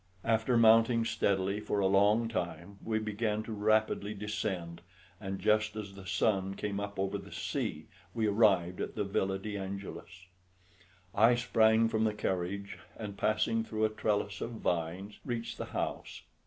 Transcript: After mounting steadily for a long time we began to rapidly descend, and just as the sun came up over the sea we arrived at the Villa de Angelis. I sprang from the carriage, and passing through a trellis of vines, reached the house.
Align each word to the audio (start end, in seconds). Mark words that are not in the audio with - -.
After 0.25 0.57
mounting 0.57 1.05
steadily 1.05 1.59
for 1.59 1.79
a 1.79 1.85
long 1.85 2.27
time 2.27 2.79
we 2.83 2.97
began 2.97 3.43
to 3.43 3.51
rapidly 3.51 4.15
descend, 4.15 4.81
and 5.19 5.37
just 5.37 5.75
as 5.75 5.93
the 5.93 6.07
sun 6.07 6.55
came 6.55 6.79
up 6.79 6.97
over 6.97 7.19
the 7.19 7.31
sea 7.31 7.85
we 8.15 8.25
arrived 8.25 8.81
at 8.81 8.95
the 8.95 9.03
Villa 9.03 9.37
de 9.37 9.55
Angelis. 9.57 10.25
I 11.13 11.35
sprang 11.35 11.87
from 11.87 12.03
the 12.05 12.15
carriage, 12.15 12.79
and 12.97 13.15
passing 13.15 13.63
through 13.63 13.85
a 13.85 13.89
trellis 13.89 14.41
of 14.41 14.53
vines, 14.53 15.19
reached 15.23 15.59
the 15.59 15.65
house. 15.65 16.23